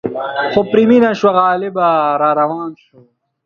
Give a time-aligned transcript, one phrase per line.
[0.53, 1.87] خو پرې مینه شوه غالبه
[2.21, 2.97] را روان شو.